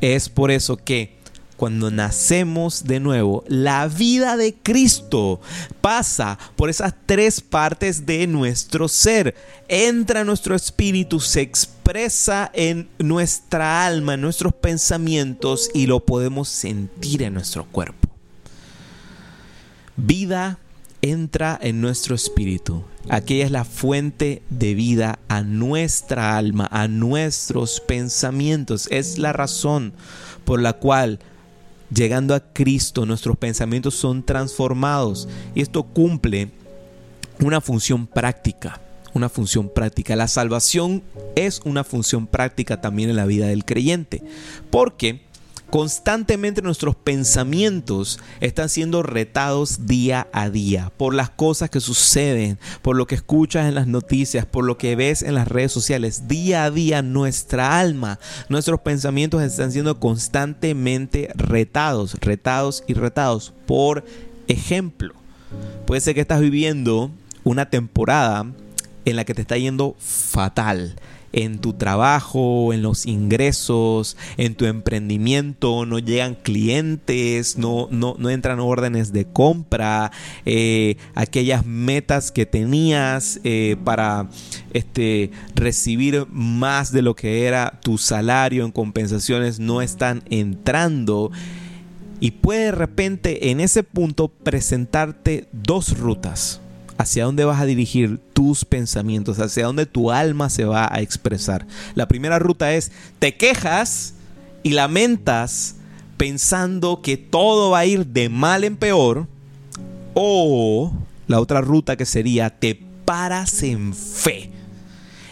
Es 0.00 0.28
por 0.28 0.52
eso 0.52 0.76
que 0.76 1.15
cuando 1.56 1.90
nacemos 1.90 2.84
de 2.84 3.00
nuevo, 3.00 3.44
la 3.48 3.88
vida 3.88 4.36
de 4.36 4.54
Cristo 4.54 5.40
pasa 5.80 6.38
por 6.54 6.68
esas 6.68 6.94
tres 7.06 7.40
partes 7.40 8.06
de 8.06 8.26
nuestro 8.26 8.88
ser. 8.88 9.34
Entra 9.68 10.20
en 10.20 10.26
nuestro 10.26 10.54
espíritu, 10.54 11.18
se 11.20 11.40
expresa 11.40 12.50
en 12.54 12.88
nuestra 12.98 13.86
alma, 13.86 14.14
en 14.14 14.20
nuestros 14.20 14.52
pensamientos 14.52 15.70
y 15.72 15.86
lo 15.86 16.00
podemos 16.00 16.48
sentir 16.48 17.22
en 17.22 17.34
nuestro 17.34 17.64
cuerpo. 17.64 18.08
Vida 19.96 20.58
entra 21.00 21.58
en 21.60 21.80
nuestro 21.80 22.14
espíritu. 22.14 22.84
Aquella 23.08 23.44
es 23.44 23.50
la 23.50 23.64
fuente 23.64 24.42
de 24.50 24.74
vida 24.74 25.18
a 25.28 25.42
nuestra 25.42 26.36
alma, 26.36 26.68
a 26.70 26.88
nuestros 26.88 27.80
pensamientos. 27.80 28.88
Es 28.90 29.18
la 29.18 29.32
razón 29.32 29.92
por 30.44 30.60
la 30.60 30.74
cual 30.74 31.20
llegando 31.90 32.34
a 32.34 32.40
Cristo 32.40 33.06
nuestros 33.06 33.36
pensamientos 33.36 33.94
son 33.94 34.22
transformados. 34.24 35.28
Y 35.54 35.60
esto 35.60 35.82
cumple 35.82 36.50
una 37.40 37.60
función 37.60 38.06
práctica. 38.06 38.80
Una 39.14 39.28
función 39.28 39.70
práctica. 39.72 40.14
La 40.14 40.28
salvación 40.28 41.02
es 41.36 41.60
una 41.64 41.84
función 41.84 42.26
práctica 42.26 42.80
también 42.80 43.08
en 43.08 43.16
la 43.16 43.24
vida 43.24 43.46
del 43.46 43.64
creyente. 43.64 44.22
Porque 44.70 45.25
Constantemente 45.70 46.62
nuestros 46.62 46.94
pensamientos 46.94 48.20
están 48.40 48.68
siendo 48.68 49.02
retados 49.02 49.86
día 49.86 50.28
a 50.32 50.48
día 50.48 50.92
por 50.96 51.12
las 51.12 51.30
cosas 51.30 51.70
que 51.70 51.80
suceden, 51.80 52.58
por 52.82 52.96
lo 52.96 53.08
que 53.08 53.16
escuchas 53.16 53.66
en 53.66 53.74
las 53.74 53.88
noticias, 53.88 54.46
por 54.46 54.64
lo 54.64 54.78
que 54.78 54.94
ves 54.94 55.22
en 55.22 55.34
las 55.34 55.48
redes 55.48 55.72
sociales. 55.72 56.28
Día 56.28 56.64
a 56.64 56.70
día 56.70 57.02
nuestra 57.02 57.80
alma, 57.80 58.20
nuestros 58.48 58.80
pensamientos 58.80 59.42
están 59.42 59.72
siendo 59.72 59.98
constantemente 59.98 61.30
retados, 61.34 62.14
retados 62.20 62.84
y 62.86 62.94
retados. 62.94 63.52
Por 63.66 64.04
ejemplo, 64.46 65.14
puede 65.84 66.00
ser 66.00 66.14
que 66.14 66.20
estás 66.20 66.40
viviendo 66.40 67.10
una 67.42 67.70
temporada 67.70 68.46
en 69.04 69.16
la 69.16 69.24
que 69.24 69.34
te 69.34 69.42
está 69.42 69.56
yendo 69.56 69.96
fatal 69.98 70.94
en 71.32 71.58
tu 71.58 71.72
trabajo, 71.74 72.72
en 72.72 72.82
los 72.82 73.06
ingresos, 73.06 74.16
en 74.36 74.54
tu 74.54 74.64
emprendimiento, 74.66 75.86
no 75.86 75.98
llegan 75.98 76.34
clientes, 76.34 77.58
no, 77.58 77.88
no, 77.90 78.16
no 78.18 78.30
entran 78.30 78.60
órdenes 78.60 79.12
de 79.12 79.26
compra, 79.26 80.12
eh, 80.44 80.96
aquellas 81.14 81.64
metas 81.66 82.32
que 82.32 82.46
tenías 82.46 83.40
eh, 83.44 83.76
para 83.84 84.28
este, 84.72 85.30
recibir 85.54 86.26
más 86.30 86.92
de 86.92 87.02
lo 87.02 87.14
que 87.14 87.46
era 87.46 87.78
tu 87.82 87.98
salario 87.98 88.64
en 88.64 88.72
compensaciones 88.72 89.58
no 89.58 89.82
están 89.82 90.22
entrando. 90.30 91.30
Y 92.18 92.30
puede 92.30 92.66
de 92.66 92.72
repente 92.72 93.50
en 93.50 93.60
ese 93.60 93.82
punto 93.82 94.28
presentarte 94.28 95.48
dos 95.52 95.98
rutas 95.98 96.60
hacia 96.98 97.24
dónde 97.24 97.44
vas 97.44 97.60
a 97.60 97.66
dirigir 97.66 98.18
tus 98.32 98.64
pensamientos, 98.64 99.38
hacia 99.38 99.66
dónde 99.66 99.86
tu 99.86 100.10
alma 100.10 100.50
se 100.50 100.64
va 100.64 100.88
a 100.90 101.00
expresar. 101.00 101.66
La 101.94 102.08
primera 102.08 102.38
ruta 102.38 102.74
es, 102.74 102.92
te 103.18 103.36
quejas 103.36 104.14
y 104.62 104.70
lamentas 104.70 105.76
pensando 106.16 107.02
que 107.02 107.16
todo 107.16 107.70
va 107.70 107.80
a 107.80 107.86
ir 107.86 108.06
de 108.06 108.28
mal 108.28 108.64
en 108.64 108.76
peor, 108.76 109.26
o 110.14 110.92
la 111.26 111.40
otra 111.40 111.60
ruta 111.60 111.96
que 111.96 112.06
sería, 112.06 112.50
te 112.50 112.80
paras 113.04 113.62
en 113.62 113.94
fe 113.94 114.50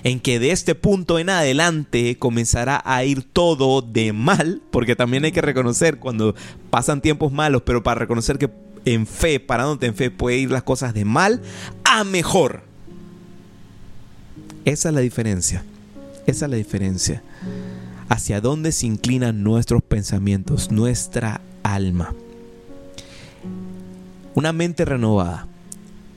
en 0.04 0.20
que 0.20 0.38
de 0.38 0.50
este 0.50 0.74
punto 0.74 1.18
en 1.18 1.30
adelante 1.30 2.18
comenzará 2.18 2.80
a 2.84 3.04
ir 3.04 3.22
todo 3.24 3.80
de 3.80 4.12
mal, 4.12 4.60
porque 4.70 4.94
también 4.94 5.24
hay 5.24 5.32
que 5.32 5.40
reconocer 5.40 5.98
cuando 5.98 6.34
pasan 6.68 7.00
tiempos 7.00 7.32
malos, 7.32 7.62
pero 7.64 7.82
para 7.82 8.00
reconocer 8.00 8.38
que 8.38 8.50
en 8.84 9.06
fe, 9.06 9.40
parándote 9.40 9.86
en 9.86 9.94
fe, 9.94 10.10
puede 10.10 10.38
ir 10.38 10.50
las 10.50 10.62
cosas 10.62 10.94
de 10.94 11.04
mal 11.04 11.40
a 11.84 12.04
mejor. 12.04 12.62
Esa 14.64 14.88
es 14.88 14.94
la 14.94 15.00
diferencia. 15.00 15.64
Esa 16.26 16.46
es 16.46 16.50
la 16.50 16.56
diferencia. 16.56 17.22
Hacia 18.08 18.40
dónde 18.40 18.72
se 18.72 18.86
inclinan 18.86 19.42
nuestros 19.42 19.82
pensamientos, 19.82 20.70
nuestra 20.70 21.40
alma. 21.62 22.14
Una 24.34 24.52
mente 24.52 24.84
renovada 24.84 25.46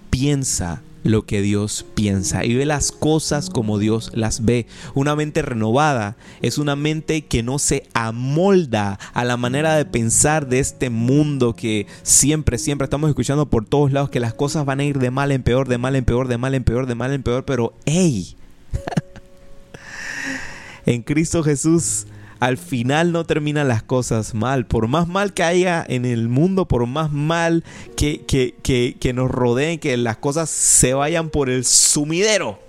piensa 0.09 0.81
lo 1.03 1.25
que 1.25 1.41
Dios 1.41 1.85
piensa 1.93 2.45
y 2.45 2.55
ve 2.55 2.65
las 2.65 2.91
cosas 2.91 3.49
como 3.49 3.79
Dios 3.79 4.11
las 4.13 4.45
ve. 4.45 4.67
Una 4.93 5.15
mente 5.15 5.41
renovada 5.41 6.17
es 6.41 6.57
una 6.57 6.75
mente 6.75 7.25
que 7.25 7.43
no 7.43 7.59
se 7.59 7.87
amolda 7.93 8.99
a 9.13 9.25
la 9.25 9.37
manera 9.37 9.75
de 9.75 9.85
pensar 9.85 10.47
de 10.47 10.59
este 10.59 10.89
mundo 10.89 11.53
que 11.53 11.87
siempre, 12.03 12.57
siempre 12.57 12.85
estamos 12.85 13.09
escuchando 13.09 13.49
por 13.49 13.65
todos 13.65 13.91
lados 13.91 14.09
que 14.09 14.19
las 14.19 14.33
cosas 14.33 14.65
van 14.65 14.79
a 14.79 14.83
ir 14.83 14.99
de 14.99 15.11
mal 15.11 15.31
en 15.31 15.43
peor, 15.43 15.67
de 15.67 15.77
mal 15.77 15.95
en 15.95 16.05
peor, 16.05 16.27
de 16.27 16.37
mal 16.37 16.53
en 16.53 16.63
peor, 16.63 16.85
de 16.85 16.95
mal 16.95 17.13
en 17.13 17.23
peor, 17.23 17.45
pero 17.45 17.73
hey, 17.85 18.35
en 20.85 21.03
Cristo 21.03 21.43
Jesús 21.43 22.07
al 22.39 22.57
final 22.57 23.11
no 23.11 23.25
terminan 23.25 23.67
las 23.67 23.83
cosas 23.83 24.33
mal. 24.33 24.65
Por 24.65 24.87
más 24.87 25.07
mal 25.07 25.33
que 25.33 25.43
haya 25.43 25.85
en 25.87 26.05
el 26.05 26.29
mundo, 26.29 26.67
por 26.67 26.85
más 26.85 27.11
mal 27.11 27.63
que, 27.95 28.21
que, 28.25 29.13
nos 29.13 29.29
rodeen, 29.29 29.79
que 29.79 29.97
las 29.97 30.17
cosas 30.17 30.49
se 30.49 30.93
vayan 30.93 31.29
por 31.29 31.49
el 31.49 31.65
sumidero. 31.65 32.59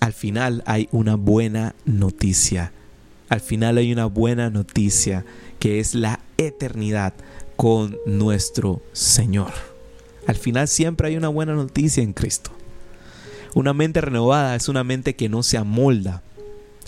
Al 0.00 0.12
final 0.12 0.62
hay 0.66 0.88
una 0.92 1.16
buena 1.16 1.74
noticia. 1.84 2.72
Al 3.28 3.40
final 3.40 3.76
hay 3.76 3.92
una 3.92 4.06
buena 4.06 4.50
noticia 4.50 5.24
que 5.58 5.78
es 5.78 5.94
la 5.94 6.20
eternidad 6.38 7.12
con 7.56 7.98
nuestro 8.06 8.80
Señor. 8.92 9.52
Al 10.26 10.36
final 10.36 10.68
siempre 10.68 11.08
hay 11.08 11.16
una 11.16 11.28
buena 11.28 11.52
noticia 11.52 12.02
en 12.02 12.14
Cristo. 12.14 12.50
Una 13.54 13.74
mente 13.74 14.00
renovada 14.00 14.56
es 14.56 14.68
una 14.68 14.84
mente 14.84 15.16
que 15.16 15.28
no 15.28 15.42
se 15.42 15.58
amolda 15.58 16.22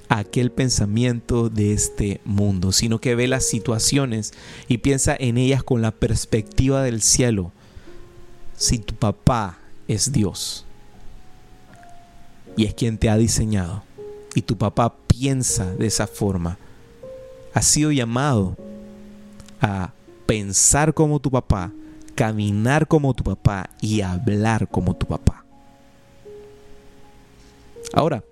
aquel 0.09 0.50
pensamiento 0.50 1.49
de 1.49 1.73
este 1.73 2.21
mundo, 2.25 2.73
sino 2.73 3.00
que 3.00 3.14
ve 3.14 3.28
las 3.28 3.47
situaciones 3.47 4.32
y 4.68 4.78
piensa 4.78 5.16
en 5.18 5.38
ellas 5.38 5.62
con 5.62 5.82
la 5.82 5.90
perspectiva 5.90 6.82
del 6.82 7.02
cielo. 7.02 7.52
Si 8.56 8.78
tu 8.78 8.94
papá 8.94 9.59
es 9.88 10.12
Dios 10.12 10.65
y 12.56 12.67
es 12.67 12.75
quien 12.75 12.99
te 12.99 13.08
ha 13.08 13.17
diseñado, 13.17 13.82
y 14.34 14.43
tu 14.43 14.56
papá 14.56 14.95
piensa 15.06 15.73
de 15.75 15.86
esa 15.86 16.06
forma, 16.06 16.58
has 17.54 17.67
sido 17.67 17.93
llamado 17.93 18.56
a 19.60 19.93
pensar 20.26 20.95
como 20.95 21.21
tu 21.21 21.30
papá, 21.30 21.71
caminar 22.15 22.86
como 22.86 23.15
tu 23.15 23.25
papá 23.25 23.71
y 23.80 24.00
hablar 24.00 24.69
como 24.69 24.95
tu 24.95 25.06
papá. 25.06 25.45
Ahora, 27.93 28.25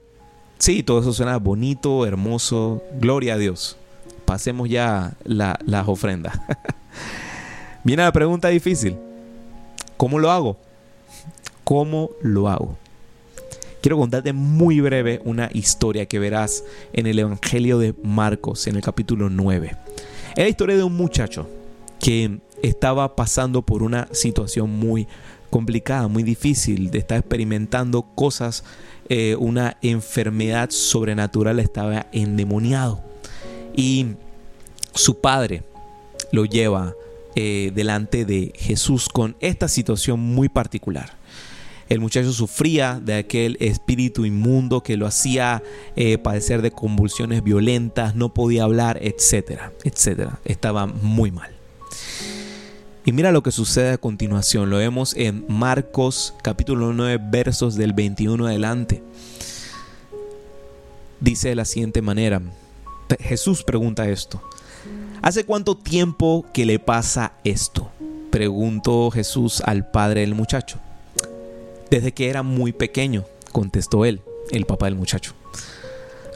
Sí, 0.60 0.82
todo 0.82 1.00
eso 1.00 1.14
suena 1.14 1.38
bonito, 1.38 2.04
hermoso. 2.04 2.82
Gloria 3.00 3.34
a 3.34 3.38
Dios. 3.38 3.78
Pasemos 4.26 4.68
ya 4.68 5.14
las 5.24 5.88
ofrendas. 5.88 6.38
Viene 7.84 8.02
la 8.02 8.12
pregunta 8.12 8.48
difícil. 8.48 8.94
¿Cómo 9.96 10.18
lo 10.18 10.30
hago? 10.30 10.58
¿Cómo 11.64 12.10
lo 12.20 12.50
hago? 12.50 12.76
Quiero 13.80 13.96
contarte 13.96 14.34
muy 14.34 14.82
breve 14.82 15.22
una 15.24 15.48
historia 15.54 16.04
que 16.04 16.18
verás 16.18 16.62
en 16.92 17.06
el 17.06 17.18
Evangelio 17.18 17.78
de 17.78 17.94
Marcos, 18.04 18.66
en 18.66 18.76
el 18.76 18.82
capítulo 18.82 19.30
9. 19.30 19.74
Es 20.32 20.44
la 20.44 20.48
historia 20.48 20.76
de 20.76 20.82
un 20.84 20.94
muchacho 20.94 21.48
que 21.98 22.38
estaba 22.62 23.16
pasando 23.16 23.62
por 23.62 23.82
una 23.82 24.08
situación 24.12 24.68
muy 24.68 25.08
complicada, 25.50 26.08
muy 26.08 26.22
difícil, 26.22 26.90
de 26.90 26.98
estar 26.98 27.18
experimentando 27.18 28.02
cosas 28.14 28.64
eh, 29.08 29.36
una 29.36 29.76
enfermedad 29.82 30.70
sobrenatural 30.70 31.58
estaba 31.58 32.06
endemoniado. 32.12 33.02
Y 33.76 34.06
su 34.94 35.20
padre 35.20 35.64
lo 36.32 36.44
lleva 36.44 36.94
eh, 37.34 37.72
delante 37.74 38.24
de 38.24 38.52
Jesús 38.54 39.08
con 39.08 39.36
esta 39.40 39.68
situación 39.68 40.20
muy 40.20 40.48
particular. 40.48 41.18
El 41.88 41.98
muchacho 41.98 42.32
sufría 42.32 43.00
de 43.02 43.14
aquel 43.14 43.56
espíritu 43.58 44.24
inmundo 44.24 44.80
que 44.80 44.96
lo 44.96 45.06
hacía 45.06 45.60
eh, 45.96 46.18
padecer 46.18 46.62
de 46.62 46.70
convulsiones 46.70 47.42
violentas, 47.42 48.14
no 48.14 48.32
podía 48.32 48.62
hablar, 48.62 49.00
etcétera, 49.02 49.72
etcétera. 49.82 50.38
Estaba 50.44 50.86
muy 50.86 51.32
mal. 51.32 51.59
Y 53.10 53.12
mira 53.12 53.32
lo 53.32 53.42
que 53.42 53.50
sucede 53.50 53.90
a 53.90 53.98
continuación. 53.98 54.70
Lo 54.70 54.76
vemos 54.76 55.16
en 55.16 55.44
Marcos 55.48 56.32
capítulo 56.44 56.92
9 56.92 57.18
versos 57.28 57.74
del 57.74 57.92
21 57.92 58.46
adelante. 58.46 59.02
Dice 61.18 61.48
de 61.48 61.56
la 61.56 61.64
siguiente 61.64 62.02
manera. 62.02 62.40
Jesús 63.18 63.64
pregunta 63.64 64.08
esto. 64.08 64.40
¿Hace 65.22 65.42
cuánto 65.42 65.76
tiempo 65.76 66.46
que 66.54 66.64
le 66.64 66.78
pasa 66.78 67.32
esto? 67.42 67.90
Preguntó 68.30 69.10
Jesús 69.10 69.60
al 69.66 69.90
padre 69.90 70.20
del 70.20 70.36
muchacho. 70.36 70.78
Desde 71.90 72.12
que 72.12 72.28
era 72.28 72.44
muy 72.44 72.70
pequeño, 72.70 73.24
contestó 73.50 74.04
él, 74.04 74.20
el 74.52 74.66
papá 74.66 74.86
del 74.86 74.94
muchacho. 74.94 75.34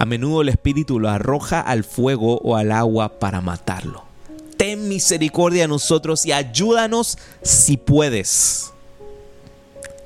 A 0.01 0.07
menudo 0.07 0.43
el 0.43 0.49
espíritu 0.49 0.99
lo 0.99 1.09
arroja 1.09 1.61
al 1.61 1.85
fuego 1.85 2.39
o 2.39 2.57
al 2.57 2.73
agua 2.73 3.21
para 3.21 3.41
matarlo 3.41 4.13
ten 4.57 4.89
misericordia 4.89 5.65
a 5.65 5.69
nosotros 5.69 6.25
y 6.27 6.33
ayúdanos 6.33 7.19
si 7.43 7.77
puedes. 7.77 8.73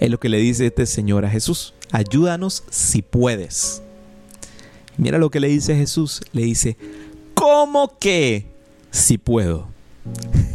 Es 0.01 0.11
lo 0.11 0.19
que 0.19 0.29
le 0.29 0.39
dice 0.39 0.67
este 0.67 0.87
Señor 0.87 1.25
a 1.25 1.31
Jesús. 1.31 1.75
Ayúdanos 1.91 2.65
si 2.71 3.03
puedes. 3.03 3.83
Mira 4.97 5.19
lo 5.19 5.31
que 5.31 5.41
le 5.41 5.49
dice 5.49 5.77
Jesús. 5.77 6.21
Le 6.33 6.43
dice, 6.43 6.77
¿cómo 7.35 7.99
que 7.99 8.47
si 8.91 9.19
puedo? 9.19 9.69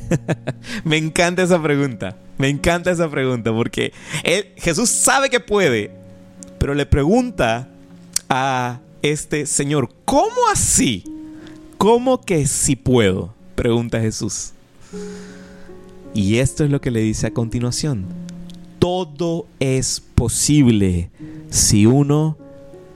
Me 0.83 0.97
encanta 0.97 1.43
esa 1.43 1.61
pregunta. 1.61 2.17
Me 2.37 2.49
encanta 2.49 2.91
esa 2.91 3.09
pregunta 3.09 3.53
porque 3.53 3.93
Jesús 4.57 4.89
sabe 4.89 5.29
que 5.29 5.39
puede, 5.39 5.91
pero 6.57 6.73
le 6.73 6.85
pregunta 6.85 7.69
a 8.27 8.79
este 9.01 9.45
Señor, 9.45 9.89
¿cómo 10.03 10.47
así? 10.51 11.03
¿Cómo 11.77 12.21
que 12.21 12.47
si 12.47 12.75
puedo? 12.75 13.33
Pregunta 13.55 13.99
Jesús. 13.99 14.51
Y 16.13 16.37
esto 16.37 16.63
es 16.63 16.69
lo 16.69 16.81
que 16.81 16.91
le 16.91 17.01
dice 17.01 17.27
a 17.27 17.33
continuación. 17.33 18.05
Todo 18.79 19.47
es 19.59 20.01
posible 20.01 21.09
si 21.49 21.85
uno 21.85 22.37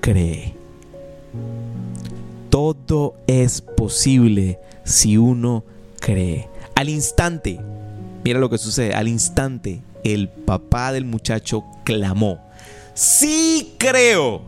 cree. 0.02 0.56
Todo 2.50 3.15
es 3.28 3.62
posible 3.62 4.60
si 4.84 5.17
uno 5.17 5.63
cree. 6.00 6.48
Al 6.76 6.89
instante, 6.89 7.60
mira 8.24 8.39
lo 8.39 8.50
que 8.50 8.58
sucede, 8.58 8.93
al 8.93 9.08
instante 9.08 9.82
el 10.04 10.30
papá 10.30 10.91
del 10.91 11.06
muchacho 11.06 11.63
clamó, 11.84 12.39
sí 12.93 13.76
creo, 13.78 14.41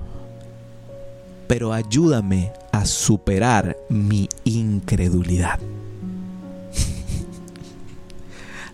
pero 1.47 1.73
ayúdame 1.73 2.51
a 2.71 2.85
superar 2.85 3.77
mi 3.89 4.29
incredulidad. 4.43 5.59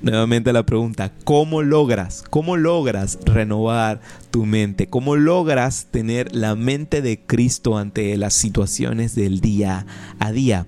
Nuevamente 0.05 0.53
la 0.53 0.67
pregunta, 0.67 1.11
¿cómo 1.23 1.63
logras? 1.63 2.23
¿Cómo 2.29 2.57
logras 2.57 3.17
renovar 3.25 4.01
tu 4.29 4.45
mente? 4.45 4.85
¿Cómo 4.85 5.15
logras 5.15 5.87
tener 5.89 6.35
la 6.35 6.53
mente 6.53 7.01
de 7.01 7.19
Cristo 7.19 7.75
ante 7.75 8.15
las 8.15 8.35
situaciones 8.35 9.15
del 9.15 9.41
día 9.41 9.87
a 10.19 10.31
día? 10.31 10.67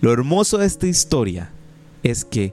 Lo 0.00 0.12
hermoso 0.12 0.58
de 0.58 0.66
esta 0.66 0.88
historia 0.88 1.52
es 2.02 2.24
que 2.24 2.52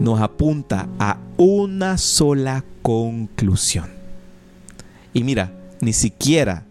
nos 0.00 0.18
apunta 0.22 0.88
a 0.98 1.18
una 1.36 1.98
sola 1.98 2.64
conclusión. 2.80 3.90
Y 5.12 5.24
mira, 5.24 5.52
ni 5.82 5.92
siquiera, 5.92 6.64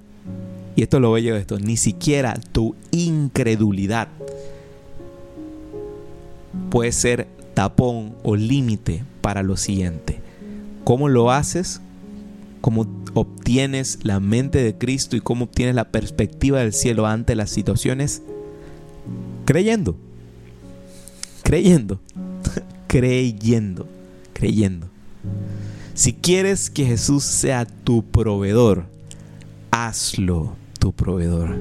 y 0.75 0.82
esto 0.82 0.99
lo 0.99 1.12
bello 1.12 1.36
de 1.36 1.41
esto, 1.41 1.60
ni 1.60 1.77
siquiera 1.77 2.34
tu 2.51 2.73
incredulidad 2.89 4.08
puede 6.71 6.91
ser 6.91 7.27
o 8.24 8.36
límite 8.36 9.04
para 9.21 9.43
lo 9.43 9.58
siguiente. 9.58 10.19
¿Cómo 10.84 11.10
lo 11.10 11.32
haces? 11.32 11.82
¿Cómo 12.62 12.88
obtienes 13.13 14.00
la 14.04 14.19
mente 14.19 14.63
de 14.63 14.78
Cristo 14.78 15.15
y 15.15 15.21
cómo 15.21 15.45
obtienes 15.45 15.76
la 15.76 15.89
perspectiva 15.89 16.60
del 16.60 16.74
cielo 16.74 17.08
ante 17.08 17.36
las 17.36 17.50
situaciones? 17.50 18.21
Creyendo. 19.45 19.95
Creyendo. 21.43 22.00
creyendo. 22.88 23.88
Creyendo. 24.34 24.88
Si 25.93 26.13
quieres 26.13 26.69
que 26.69 26.86
Jesús 26.86 27.24
sea 27.24 27.65
tu 27.65 28.04
proveedor, 28.04 28.86
hazlo 29.71 30.56
tu 30.80 30.93
proveedor. 30.93 31.58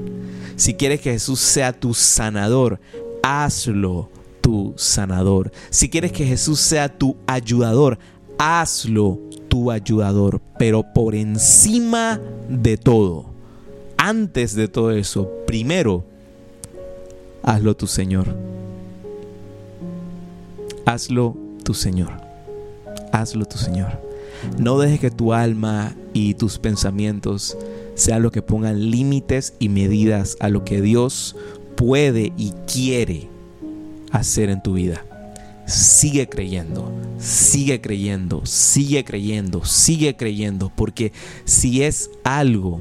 Si 0.57 0.75
quieres 0.75 1.01
que 1.01 1.13
Jesús 1.13 1.41
sea 1.41 1.73
tu 1.73 1.95
sanador, 1.95 2.81
hazlo 3.23 4.09
tu 4.40 4.74
sanador. 4.76 5.53
Si 5.70 5.88
quieres 5.88 6.12
que 6.12 6.26
Jesús 6.26 6.61
sea 6.61 6.88
tu 6.88 7.16
ayudador, 7.26 7.98
hazlo 8.38 9.18
tu 9.48 9.70
ayudador. 9.70 10.40
Pero 10.59 10.83
por 10.83 11.14
encima 11.14 12.20
de 12.48 12.76
todo, 12.76 13.26
antes 13.96 14.55
de 14.55 14.68
todo 14.68 14.92
eso, 14.92 15.31
primero, 15.46 16.05
hazlo 17.42 17.76
tu 17.76 17.87
Señor. 17.87 18.35
Hazlo 20.85 21.37
tu 21.64 21.74
Señor. 21.74 22.11
Hazlo 23.12 23.44
tu 23.44 23.59
Señor. 23.59 24.00
No 24.59 24.79
dejes 24.79 25.00
que 25.00 25.11
tu 25.11 25.33
alma 25.33 25.94
y 26.12 26.35
tus 26.35 26.59
pensamientos 26.59 27.57
sean 27.94 28.22
lo 28.22 28.31
que 28.31 28.42
pongan 28.42 28.90
límites 28.90 29.55
y 29.59 29.68
medidas 29.68 30.37
a 30.40 30.48
lo 30.48 30.64
que 30.64 30.81
Dios 30.81 31.37
puede 31.76 32.33
y 32.37 32.53
quiere 32.66 33.30
hacer 34.12 34.51
en 34.51 34.62
tu 34.62 34.75
vida. 34.75 35.05
Sigue 35.66 36.29
creyendo, 36.29 36.92
sigue 37.18 37.81
creyendo, 37.81 38.44
sigue 38.44 39.05
creyendo, 39.05 39.64
sigue 39.64 40.16
creyendo, 40.16 40.73
porque 40.75 41.12
si 41.44 41.83
es 41.83 42.11
algo 42.25 42.81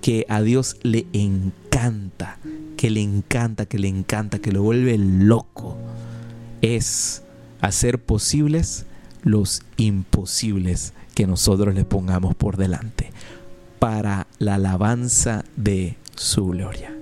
que 0.00 0.26
a 0.28 0.40
Dios 0.42 0.76
le 0.82 1.06
encanta, 1.12 2.38
que 2.76 2.90
le 2.90 3.00
encanta, 3.00 3.66
que 3.66 3.78
le 3.78 3.88
encanta, 3.88 4.38
que 4.38 4.52
lo 4.52 4.62
vuelve 4.62 4.98
loco, 4.98 5.76
es 6.60 7.22
hacer 7.60 7.98
posibles 7.98 8.86
los 9.22 9.62
imposibles 9.76 10.92
que 11.14 11.26
nosotros 11.26 11.74
le 11.74 11.84
pongamos 11.84 12.34
por 12.34 12.56
delante 12.56 13.10
para 13.78 14.26
la 14.38 14.54
alabanza 14.54 15.44
de 15.56 15.96
su 16.14 16.46
gloria. 16.46 17.01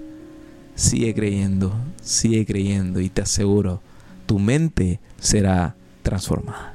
Sigue 0.80 1.14
creyendo, 1.14 1.74
sigue 2.00 2.46
creyendo 2.46 3.00
y 3.00 3.10
te 3.10 3.20
aseguro, 3.20 3.82
tu 4.24 4.38
mente 4.38 4.98
será 5.20 5.74
transformada. 6.02 6.74